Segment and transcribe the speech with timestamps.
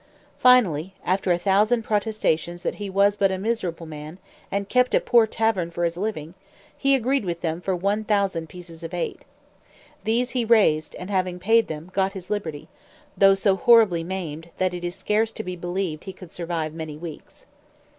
[0.39, 4.17] Finally, after a thousand protestations that he was but a miserable man,
[4.51, 6.33] and kept a poor tavern for his living,
[6.75, 9.25] he agreed with them for one thousand pieces of eight.
[10.03, 12.67] These he raised, and having paid them, got his liberty;
[13.15, 16.97] though so horribly maimed, that it is scarce to be believed he could survive many
[16.97, 17.45] weeks.